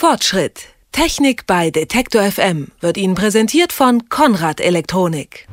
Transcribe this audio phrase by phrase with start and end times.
[0.00, 0.68] Fortschritt.
[0.92, 5.46] Technik bei Detektor FM wird Ihnen präsentiert von Konrad Elektronik.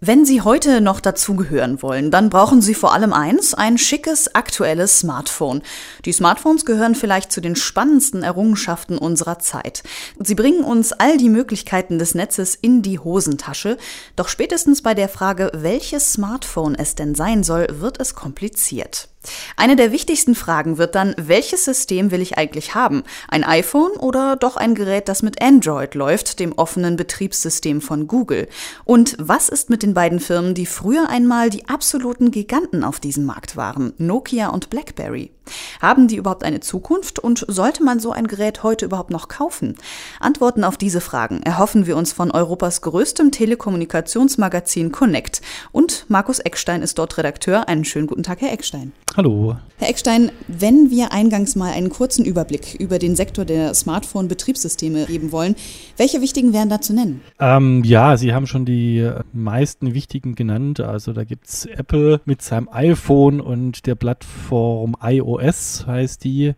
[0.00, 5.00] Wenn Sie heute noch dazugehören wollen, dann brauchen Sie vor allem eins, ein schickes, aktuelles
[5.00, 5.60] Smartphone.
[6.06, 9.82] Die Smartphones gehören vielleicht zu den spannendsten Errungenschaften unserer Zeit.
[10.18, 13.76] Sie bringen uns all die Möglichkeiten des Netzes in die Hosentasche.
[14.16, 19.10] Doch spätestens bei der Frage, welches Smartphone es denn sein soll, wird es kompliziert.
[19.56, 23.04] Eine der wichtigsten Fragen wird dann, welches System will ich eigentlich haben?
[23.28, 28.48] Ein iPhone oder doch ein Gerät, das mit Android läuft, dem offenen Betriebssystem von Google?
[28.84, 33.24] Und was ist mit den beiden Firmen, die früher einmal die absoluten Giganten auf diesem
[33.24, 35.35] Markt waren, Nokia und BlackBerry?
[35.80, 39.76] Haben die überhaupt eine Zukunft und sollte man so ein Gerät heute überhaupt noch kaufen?
[40.20, 45.40] Antworten auf diese Fragen erhoffen wir uns von Europas größtem Telekommunikationsmagazin Connect.
[45.72, 47.68] Und Markus Eckstein ist dort Redakteur.
[47.68, 48.92] Einen schönen guten Tag, Herr Eckstein.
[49.16, 49.56] Hallo.
[49.78, 55.32] Herr Eckstein, wenn wir eingangs mal einen kurzen Überblick über den Sektor der Smartphone-Betriebssysteme geben
[55.32, 55.54] wollen,
[55.96, 57.22] welche wichtigen wären da zu nennen?
[57.38, 60.80] Ähm, ja, Sie haben schon die meisten wichtigen genannt.
[60.80, 66.54] Also da gibt es Apple mit seinem iPhone und der Plattform iOS iOS heißt die.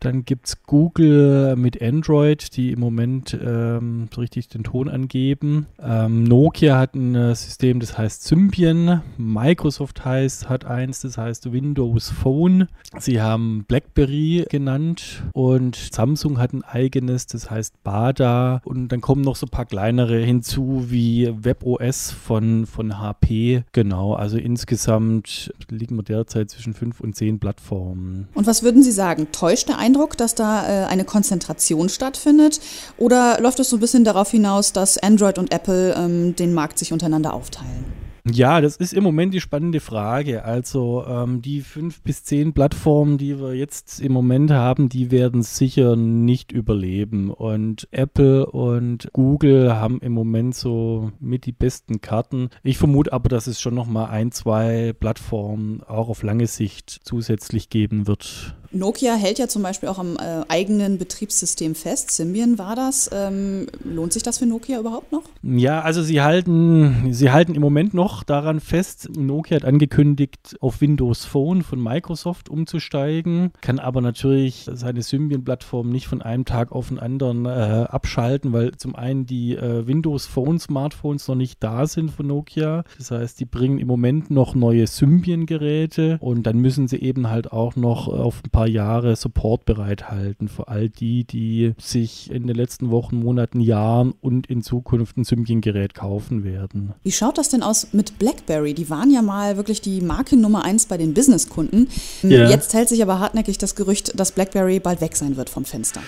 [0.00, 5.66] Dann gibt es Google mit Android, die im Moment ähm, so richtig den Ton angeben.
[5.78, 9.02] Ähm, Nokia hat ein äh, System, das heißt Symbian.
[9.18, 12.68] Microsoft heißt, hat eins, das heißt Windows Phone.
[12.98, 18.62] Sie haben BlackBerry genannt und Samsung hat ein eigenes, das heißt Bada.
[18.64, 23.64] Und dann kommen noch so ein paar kleinere hinzu, wie WebOS von, von HP.
[23.72, 28.28] Genau, also insgesamt liegen wir derzeit zwischen fünf und zehn Plattformen.
[28.34, 29.28] Und was würden Sie sagen?
[29.32, 32.60] Täuscht der Eindruck, dass da äh, eine Konzentration stattfindet?
[32.96, 36.78] Oder läuft es so ein bisschen darauf hinaus, dass Android und Apple ähm, den Markt
[36.78, 37.84] sich untereinander aufteilen?
[38.30, 40.44] Ja, das ist im Moment die spannende Frage.
[40.44, 45.42] Also ähm, die fünf bis zehn Plattformen, die wir jetzt im Moment haben, die werden
[45.42, 47.30] sicher nicht überleben.
[47.30, 52.50] Und Apple und Google haben im Moment so mit die besten Karten.
[52.62, 57.00] Ich vermute aber, dass es schon noch mal ein, zwei Plattformen auch auf lange Sicht
[57.02, 58.54] zusätzlich geben wird.
[58.72, 62.12] Nokia hält ja zum Beispiel auch am äh, eigenen Betriebssystem fest.
[62.12, 63.10] Symbian war das.
[63.12, 65.22] Ähm, lohnt sich das für Nokia überhaupt noch?
[65.42, 69.08] Ja, also sie halten, sie halten im Moment noch daran fest.
[69.16, 76.06] Nokia hat angekündigt, auf Windows Phone von Microsoft umzusteigen, kann aber natürlich seine Symbian-Plattform nicht
[76.06, 80.60] von einem Tag auf den anderen äh, abschalten, weil zum einen die äh, Windows Phone
[80.60, 82.84] Smartphones noch nicht da sind von Nokia.
[82.98, 87.52] Das heißt, die bringen im Moment noch neue Symbian-Geräte und dann müssen sie eben halt
[87.52, 92.46] auch noch auf ein paar paar Jahre Support bereithalten für all die, die sich in
[92.46, 96.92] den letzten Wochen, Monaten, Jahren und in Zukunft ein Symbian-Gerät kaufen werden.
[97.02, 98.74] Wie schaut das denn aus mit BlackBerry?
[98.74, 101.88] Die waren ja mal wirklich die Marke Nummer eins bei den Businesskunden.
[102.22, 102.50] Ja.
[102.50, 106.02] Jetzt hält sich aber hartnäckig das Gerücht, dass BlackBerry bald weg sein wird vom Fenster.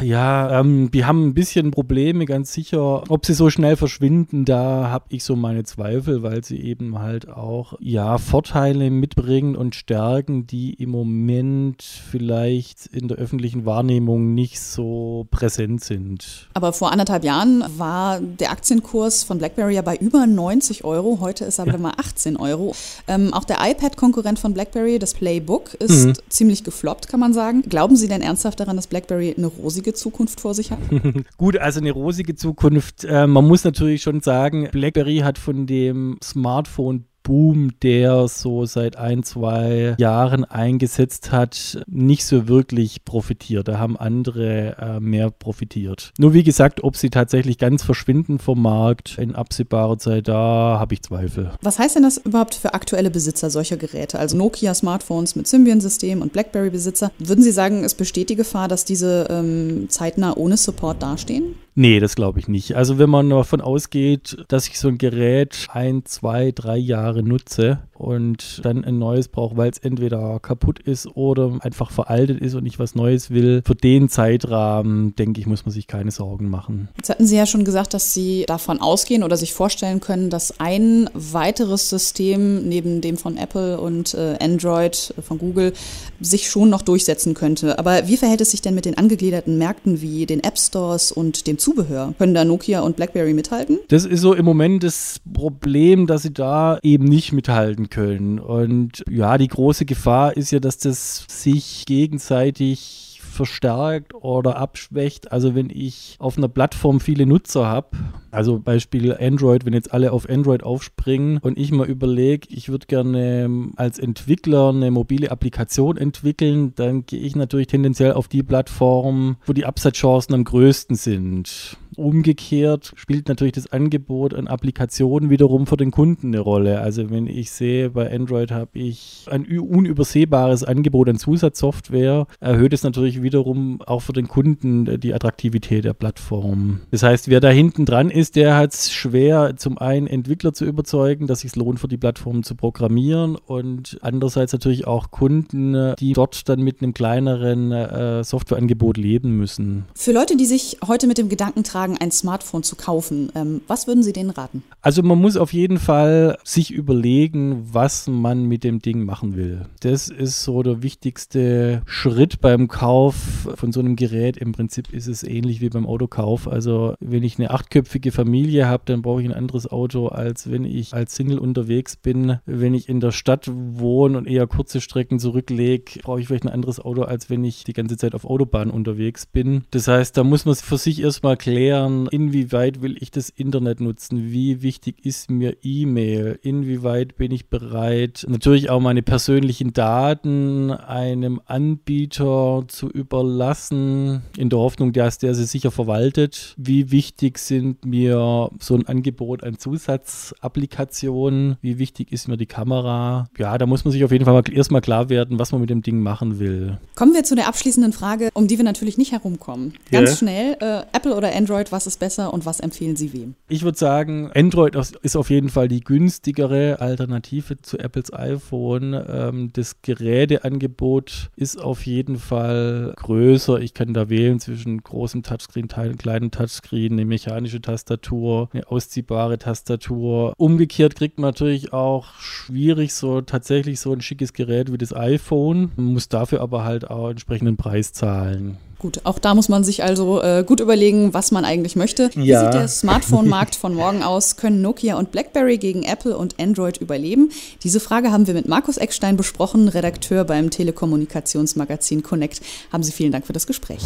[0.00, 3.04] Ja, ähm, die haben ein bisschen Probleme, ganz sicher.
[3.10, 7.28] Ob sie so schnell verschwinden, da habe ich so meine Zweifel, weil sie eben halt
[7.28, 14.60] auch ja Vorteile mitbringen und Stärken, die im Moment vielleicht in der öffentlichen Wahrnehmung nicht
[14.60, 16.48] so präsent sind.
[16.54, 21.18] Aber vor anderthalb Jahren war der Aktienkurs von BlackBerry ja bei über 90 Euro.
[21.20, 21.78] Heute ist er ja.
[21.78, 22.74] mal 18 Euro.
[23.08, 26.12] Ähm, auch der iPad-Konkurrent von BlackBerry, das Playbook, ist mhm.
[26.28, 27.62] ziemlich gefloppt, kann man sagen.
[27.62, 30.78] Glauben Sie denn ernsthaft daran, dass BlackBerry eine rosige Zukunft vor sich hat?
[31.36, 33.04] Gut, also eine rosige Zukunft.
[33.04, 38.96] Äh, man muss natürlich schon sagen, BlackBerry hat von dem Smartphone Boom, der so seit
[38.96, 43.68] ein, zwei Jahren eingesetzt hat, nicht so wirklich profitiert.
[43.68, 46.12] Da haben andere äh, mehr profitiert.
[46.18, 50.94] Nur wie gesagt, ob sie tatsächlich ganz verschwinden vom Markt in absehbarer Zeit, da habe
[50.94, 51.50] ich Zweifel.
[51.62, 54.18] Was heißt denn das überhaupt für aktuelle Besitzer solcher Geräte?
[54.18, 57.10] Also Nokia-Smartphones mit Symbian-System und BlackBerry-Besitzer.
[57.18, 61.54] Würden Sie sagen, es besteht die Gefahr, dass diese ähm, zeitnah ohne Support dastehen?
[61.80, 62.76] Nee, das glaube ich nicht.
[62.76, 67.78] Also wenn man davon ausgeht, dass ich so ein Gerät ein, zwei, drei Jahre nutze
[67.94, 72.66] und dann ein neues brauche, weil es entweder kaputt ist oder einfach veraltet ist und
[72.66, 76.88] ich was Neues will, für den Zeitrahmen, denke ich, muss man sich keine Sorgen machen.
[76.96, 80.60] Jetzt hatten Sie ja schon gesagt, dass Sie davon ausgehen oder sich vorstellen können, dass
[80.60, 85.72] ein weiteres System neben dem von Apple und äh, Android äh, von Google
[86.20, 87.78] sich schon noch durchsetzen könnte.
[87.78, 91.46] Aber wie verhält es sich denn mit den angegliederten Märkten wie den App Stores und
[91.46, 92.14] dem Zubehör.
[92.18, 93.78] Können da Nokia und BlackBerry mithalten?
[93.88, 98.38] Das ist so im Moment das Problem, dass sie da eben nicht mithalten können.
[98.40, 103.09] Und ja, die große Gefahr ist ja, dass das sich gegenseitig
[103.40, 105.32] verstärkt oder abschwächt.
[105.32, 107.96] Also wenn ich auf einer Plattform viele Nutzer habe,
[108.30, 112.86] also Beispiel Android, wenn jetzt alle auf Android aufspringen und ich mal überlege, ich würde
[112.86, 119.36] gerne als Entwickler eine mobile Applikation entwickeln, dann gehe ich natürlich tendenziell auf die Plattform,
[119.46, 121.78] wo die Absatzchancen am größten sind.
[122.00, 126.80] Umgekehrt spielt natürlich das Angebot an Applikationen wiederum für den Kunden eine Rolle.
[126.80, 132.82] Also wenn ich sehe, bei Android habe ich ein unübersehbares Angebot an Zusatzsoftware, erhöht es
[132.82, 136.80] natürlich wiederum auch für den Kunden die Attraktivität der Plattform.
[136.90, 140.64] Das heißt, wer da hinten dran ist, der hat es schwer, zum einen Entwickler zu
[140.64, 145.94] überzeugen, dass es sich lohnt, für die Plattform zu programmieren und andererseits natürlich auch Kunden,
[145.98, 149.84] die dort dann mit einem kleineren äh, Softwareangebot leben müssen.
[149.94, 153.30] Für Leute, die sich heute mit dem Gedanken tragen, heutzutage ein Smartphone zu kaufen.
[153.34, 154.62] Ähm, was würden Sie denen raten?
[154.82, 159.66] Also man muss auf jeden Fall sich überlegen, was man mit dem Ding machen will.
[159.80, 163.14] Das ist so der wichtigste Schritt beim Kauf
[163.54, 164.36] von so einem Gerät.
[164.36, 166.48] Im Prinzip ist es ähnlich wie beim Autokauf.
[166.48, 170.64] Also wenn ich eine achtköpfige Familie habe, dann brauche ich ein anderes Auto, als wenn
[170.64, 172.38] ich als Single unterwegs bin.
[172.46, 176.52] Wenn ich in der Stadt wohne und eher kurze Strecken zurücklege, brauche ich vielleicht ein
[176.52, 179.64] anderes Auto, als wenn ich die ganze Zeit auf Autobahn unterwegs bin.
[179.70, 183.80] Das heißt, da muss man für sich erstmal klären, klären, inwieweit will ich das Internet
[183.80, 190.72] nutzen, wie wichtig ist mir E-Mail, inwieweit bin ich bereit, natürlich auch meine persönlichen Daten
[190.72, 196.54] einem Anbieter zu überlassen, in der Hoffnung, dass der sie sicher verwaltet.
[196.56, 203.28] Wie wichtig sind mir so ein Angebot an Zusatzapplikationen, wie wichtig ist mir die Kamera.
[203.38, 205.70] Ja, da muss man sich auf jeden Fall mal erstmal klar werden, was man mit
[205.70, 206.78] dem Ding machen will.
[206.96, 209.74] Kommen wir zu der abschließenden Frage, um die wir natürlich nicht herumkommen.
[209.92, 210.16] Ganz yeah.
[210.16, 213.34] schnell, äh, Apple oder Android, was ist besser und was empfehlen Sie wem?
[213.48, 218.94] Ich würde sagen, Android ist auf jeden Fall die günstigere Alternative zu Apples iPhone.
[218.94, 223.60] Ähm, das Geräteangebot ist auf jeden Fall größer.
[223.60, 230.34] Ich kann da wählen zwischen großem Touchscreen, kleinem Touchscreen, eine mechanische Tastatur, eine ausziehbare Tastatur.
[230.36, 235.72] Umgekehrt kriegt man natürlich auch schwierig so tatsächlich so ein schickes Gerät wie das iPhone,
[235.76, 238.58] man muss dafür aber halt auch entsprechenden Preis zahlen.
[238.80, 242.10] Gut, auch da muss man sich also äh, gut überlegen, was man eigentlich möchte.
[242.14, 242.40] Ja.
[242.40, 244.36] Wie sieht der Smartphone-Markt von morgen aus?
[244.36, 247.30] Können Nokia und BlackBerry gegen Apple und Android überleben?
[247.62, 252.40] Diese Frage haben wir mit Markus Eckstein besprochen, Redakteur beim Telekommunikationsmagazin Connect.
[252.72, 253.82] Haben Sie vielen Dank für das Gespräch.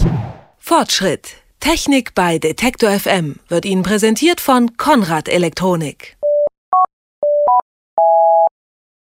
[0.58, 1.30] Fortschritt.
[1.58, 6.16] Technik bei Detektor FM wird Ihnen präsentiert von Konrad Elektronik.